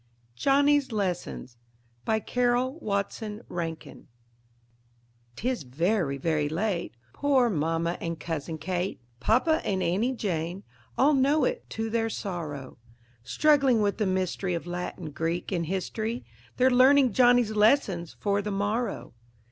[0.35, 1.57] JOHNNY'S LESSONS
[2.05, 4.07] BY CARROLL WATSON RANKIN
[5.35, 10.63] 'Tis very, very late; poor mamma and Cousin Kate, Papa and Aunty Jane,
[10.97, 12.79] all know it to their sorrow.
[13.23, 16.25] Struggling with the mystery of Latin, Greek, and history,
[16.57, 19.13] They're learning Johnny's lessons for the morrow.